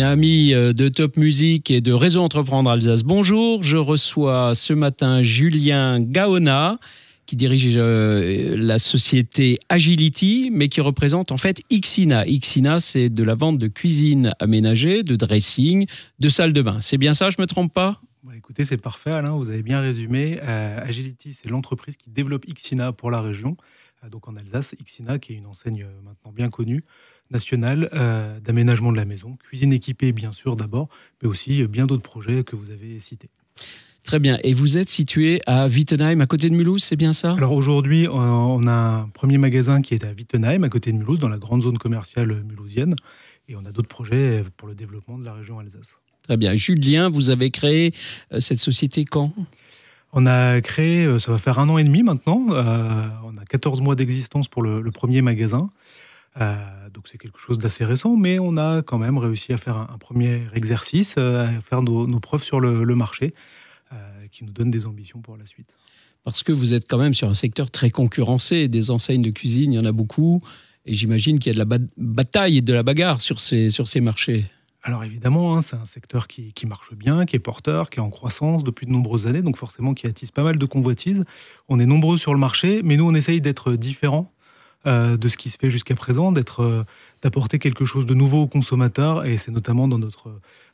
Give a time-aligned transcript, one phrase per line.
[0.00, 3.62] bien, amis euh, de Top Musique et de Réseau Entreprendre Alsace, bonjour.
[3.62, 6.78] Je reçois ce matin Julien Gaona,
[7.26, 12.24] qui dirige euh, la société Agility, mais qui représente en fait Xina.
[12.24, 15.86] Xina, c'est de la vente de cuisine aménagée, de dressing,
[16.18, 16.78] de salle de bain.
[16.80, 18.00] C'est bien ça, je me trompe pas?
[18.22, 20.38] Bah, Écoutez, c'est parfait, Alain, vous avez bien résumé.
[20.42, 23.58] Euh, Agility, c'est l'entreprise qui développe Xina pour la région.
[24.08, 26.84] Donc en Alsace, Xina, qui est une enseigne maintenant bien connue,
[27.30, 30.88] national euh, d'aménagement de la maison, cuisine équipée bien sûr d'abord,
[31.22, 33.28] mais aussi bien d'autres projets que vous avez cités.
[34.02, 34.38] Très bien.
[34.42, 37.34] Et vous êtes situé à Wittenheim, à côté de Mulhouse, c'est bien ça?
[37.34, 41.18] Alors aujourd'hui, on a un premier magasin qui est à Wittenheim, à côté de Mulhouse,
[41.18, 42.96] dans la grande zone commerciale mulhousienne.
[43.48, 45.98] Et on a d'autres projets pour le développement de la région Alsace.
[46.22, 46.54] Très bien.
[46.54, 47.92] Julien, vous avez créé
[48.32, 49.34] euh, cette société quand?
[50.12, 52.46] On a créé, euh, ça va faire un an et demi maintenant.
[52.48, 55.70] on a 14 mois d'existence pour le, premier magasin.
[56.40, 56.54] Euh,
[56.92, 59.98] donc c'est quelque chose d'assez récent, mais on a quand même réussi à faire un,
[59.98, 63.34] premier exercice, euh, à faire nos, preuves sur le, marché,
[63.92, 63.96] euh,
[64.30, 65.74] qui nous donne des ambitions pour la suite.
[66.22, 69.72] Parce que vous êtes quand même sur un secteur très concurrencé, des enseignes de cuisine,
[69.72, 70.42] il y en a beaucoup,
[70.86, 73.88] et j'imagine qu'il y a de la bataille et de la bagarre sur ces, sur
[73.88, 74.46] ces marchés.
[74.82, 78.02] Alors évidemment, hein, c'est un secteur qui, qui, marche bien, qui est porteur, qui est
[78.02, 81.24] en croissance depuis de nombreuses années, donc forcément qui attise pas mal de convoitises.
[81.68, 84.32] On est nombreux sur le marché, mais nous on essaye d'être différents
[84.86, 86.84] euh, de ce qui se fait jusqu'à présent, d'être, euh,
[87.20, 89.26] d'apporter quelque chose de nouveau aux consommateurs.
[89.26, 90.30] Et c'est notamment dans notre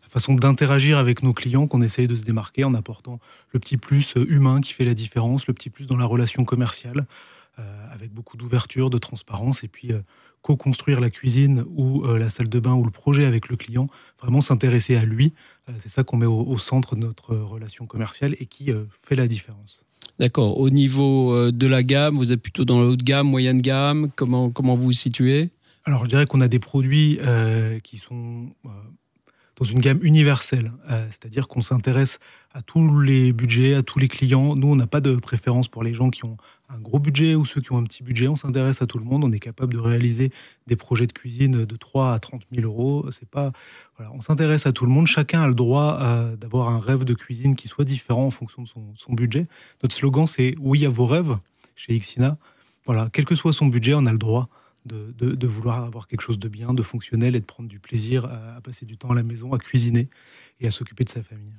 [0.08, 3.20] façon d'interagir avec nos clients qu'on essaye de se démarquer en apportant
[3.52, 7.00] le petit plus humain qui fait la différence, le petit plus dans la relation commerciale,
[7.00, 7.02] euh,
[7.90, 9.92] avec beaucoup d'ouverture, de transparence, et puis
[10.42, 13.88] co-construire la cuisine ou la salle de bain ou le projet avec le client,
[14.20, 15.32] vraiment s'intéresser à lui.
[15.78, 18.70] c'est ça qu'on met au, centre de notre relation commerciale et qui
[19.02, 19.86] fait la différence.
[20.18, 20.58] D'accord.
[20.58, 24.10] Au niveau euh, de la gamme, vous êtes plutôt dans la haute gamme, moyenne gamme
[24.16, 25.50] Comment, comment vous vous situez?
[25.84, 28.70] Alors, je dirais qu'on a des produits euh, qui sont euh,
[29.56, 30.72] dans une gamme universelle.
[31.11, 32.19] C'est-à-dire qu'on s'intéresse
[32.53, 34.56] à tous les budgets, à tous les clients.
[34.56, 36.37] Nous, on n'a pas de préférence pour les gens qui ont
[36.69, 38.28] un gros budget ou ceux qui ont un petit budget.
[38.28, 39.25] On s'intéresse à tout le monde.
[39.25, 40.31] On est capable de réaliser
[40.67, 43.09] des projets de cuisine de 3 à 30 000 euros.
[43.31, 43.53] Pas,
[43.97, 45.06] voilà, on s'intéresse à tout le monde.
[45.06, 48.62] Chacun a le droit euh, d'avoir un rêve de cuisine qui soit différent en fonction
[48.62, 49.47] de son, budget.
[49.83, 51.37] Notre slogan, c'est oui à vos rêves
[51.75, 52.38] chez Xina.
[52.87, 54.49] Voilà, quel que soit son budget, on a le droit
[54.86, 58.24] de, de, vouloir avoir quelque chose de bien, de fonctionnel et de prendre du plaisir
[58.24, 60.08] à passer du temps à la maison, à cuisiner
[60.60, 61.52] et à s'occuper de sa famille.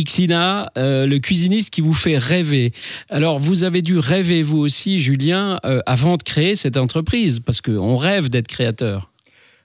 [0.00, 2.72] Xina, euh, le cuisiniste qui vous fait rêver.
[3.10, 7.60] Alors, vous avez dû rêver, vous aussi, Julien, euh, avant de créer cette entreprise, parce
[7.60, 9.10] qu'on rêve d'être créateur.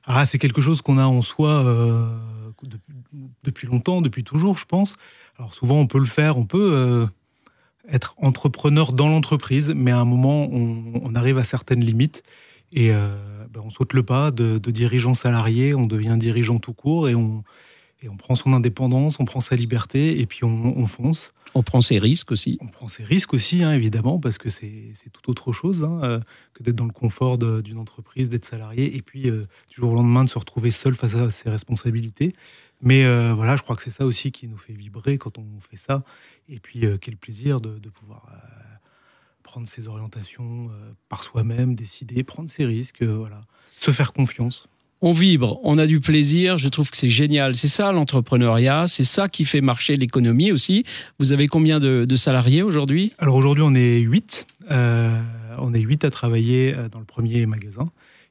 [0.05, 2.05] Ah, c'est quelque chose qu'on a en soi euh,
[3.43, 4.97] depuis longtemps, depuis toujours, je pense.
[5.37, 7.07] Alors, souvent, on peut le faire, on peut
[7.89, 12.23] être entrepreneur dans l'entreprise, mais à un moment, on, arrive à certaines limites
[12.73, 17.07] et ben, on saute le pas de, de dirigeant salarié, on devient dirigeant tout court
[17.07, 17.43] et on
[18.01, 21.33] et on prend son indépendance, on prend sa liberté et puis on, fonce.
[21.55, 22.57] On prend ses risques aussi.
[22.61, 26.19] On prend ses risques aussi, hein, évidemment, parce que c'est tout autre chose hein, euh,
[26.53, 29.95] que d'être dans le confort d'une entreprise, d'être salarié, et puis euh, du jour au
[29.95, 32.33] lendemain de se retrouver seul face à ses responsabilités.
[32.81, 35.45] Mais euh, voilà, je crois que c'est ça aussi qui nous fait vibrer quand on
[35.59, 36.03] fait ça.
[36.49, 38.27] Et puis, quel plaisir de, de pouvoir
[39.47, 40.69] prendre ses orientations
[41.07, 43.41] par soi-même, décider, prendre ses risques, voilà,
[43.77, 44.67] se faire confiance
[45.01, 47.55] on vibre, on a du plaisir, je trouve que c'est génial.
[47.55, 50.85] C'est ça l'entrepreneuriat, c'est ça qui fait marcher l'économie aussi.
[51.19, 53.13] Vous avez combien de, salariés aujourd'hui?
[53.19, 54.47] Alors aujourd'hui on est 8.
[54.71, 55.21] Euh,
[55.59, 57.85] on est 8 à travailler euh, dans le premier magasin.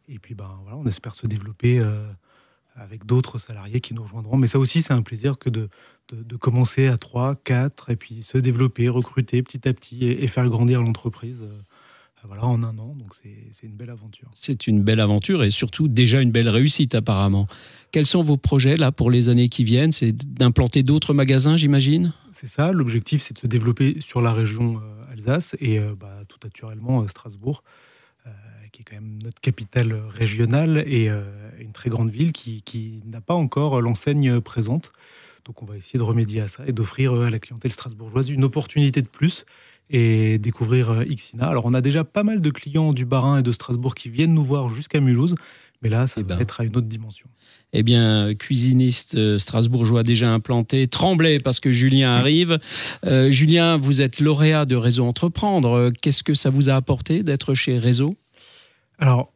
[0.09, 2.05] Et puis ben, voilà, on espère se développer euh,
[2.77, 4.37] avec d'autres salariés qui nous rejoindront.
[4.37, 5.69] Mais ça aussi c'est un plaisir que de,
[6.13, 10.49] de, commencer à 3, 4 et puis se développer, recruter petit à petit et faire
[10.49, 11.47] grandir l'entreprise
[12.27, 12.95] voilà, en un an.
[12.99, 14.31] Donc c'est une belle aventure.
[14.35, 17.47] C'est une belle aventure et surtout déjà une belle réussite apparemment.
[17.93, 19.93] Quels sont vos projets là pour les années qui viennent?
[19.93, 22.13] C'est d'implanter d'autres magasins, j'imagine?
[22.33, 22.73] C'est ça.
[22.73, 27.03] L'objectif, c'est de se développer sur la région euh, Alsace et euh, bah, tout naturellement
[27.03, 27.63] euh, Strasbourg,
[28.73, 31.09] qui est quand même notre capitale régionale et
[31.59, 34.93] une très grande ville qui, qui n'a pas encore l'enseigne présente.
[35.45, 38.45] Donc on va essayer de remédier à ça et d'offrir à la clientèle strasbourgeoise une
[38.45, 39.47] opportunité de plus
[39.91, 41.47] et découvrir euh, Xina.
[41.47, 44.35] Alors, on a déjà pas mal de clients du Barin et de Strasbourg qui viennent
[44.35, 45.37] nous voir jusqu'à Mulhouse,
[45.83, 46.41] mais là, ça eh va ben.
[46.41, 47.29] être à une autre dimension.
[47.73, 52.59] Eh bien, cuisiniste euh, strasbourgeois déjà implanté, tremblez parce que Julien arrive.
[53.05, 55.91] Euh, Julien, vous êtes lauréat de Réseau Entreprendre.
[56.01, 58.17] Qu'est-ce que ça vous a apporté d'être chez Réseau?
[58.99, 59.27] Alors,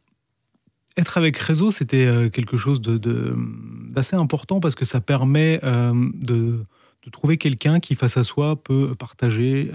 [0.97, 6.65] être avec Réseau, c'était quelque chose d'assez de, important parce que ça permet de,
[7.13, 9.71] trouver quelqu'un qui, face à soi, peut partager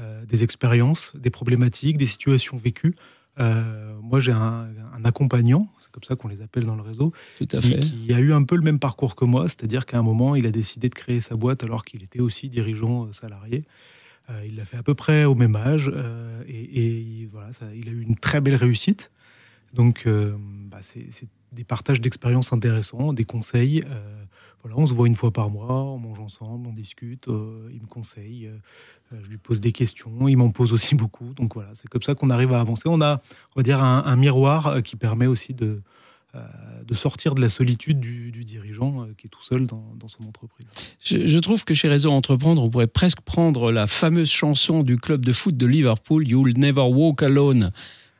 [0.00, 2.96] euh, des expériences, des problématiques, des situations vécues.
[3.38, 4.68] Moi, j'ai un,
[5.04, 7.80] accompagnant, c'est comme ça qu'on les appelle dans le réseau, Tout à qui, fait.
[7.80, 10.46] qui a eu un peu le même parcours que moi, c'est-à-dire qu'à un moment, il
[10.46, 13.64] a décidé de créer sa boîte alors qu'il était aussi dirigeant salarié.
[14.46, 15.92] il l'a fait à peu près au même âge
[16.48, 19.10] et, et, voilà, ça, il a eu une très belle réussite.
[19.74, 20.08] Donc,
[20.70, 23.84] bah, c'est des partages d'expériences intéressants, des conseils.
[23.88, 24.24] Euh,
[24.62, 27.82] voilà, on se voit une fois par mois, on mange ensemble, on discute, euh, il
[27.82, 31.34] me conseille, euh, je lui pose des questions, il m'en pose aussi beaucoup.
[31.34, 32.84] Donc voilà, c'est comme ça qu'on arrive à avancer.
[32.86, 33.20] On a,
[33.54, 35.82] on va dire, un, miroir qui permet aussi de,
[36.86, 40.66] de sortir de la solitude du, dirigeant qui est tout seul dans, son entreprise.
[41.02, 44.96] Je, je, trouve que chez Réseau Entreprendre, on pourrait presque prendre la fameuse chanson du
[44.96, 47.70] club de foot de Liverpool, You'll Never Walk Alone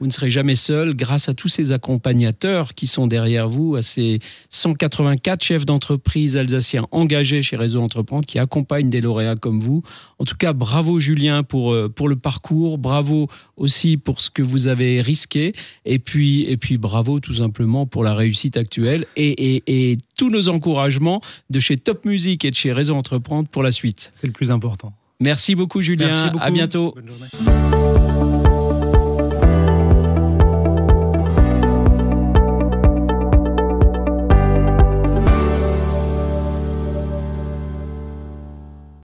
[0.05, 3.81] vous ne serez jamais seul grâce à tous ces accompagnateurs qui sont derrière vous, à
[3.81, 4.19] ces
[4.51, 9.83] 184 chefs d'entreprise alsaciens engagés chez Réseau Entreprendre qui accompagnent des lauréats comme vous.
[10.19, 14.43] En tout cas, bravo Julien pour, euh, pour le parcours, bravo aussi pour ce que
[14.43, 15.55] vous avez risqué
[15.87, 19.63] et puis, et puis bravo tout simplement pour la réussite actuelle et, et,
[19.93, 23.73] et tous nos encouragements de chez Top Music et de chez Réseau Entreprendre pour la
[23.73, 24.13] suite.
[24.13, 24.93] C'est le plus important.
[25.19, 26.45] Merci beaucoup Julien, Merci beaucoup.
[26.45, 26.95] à bientôt.
[26.95, 28.24] Bonne journée.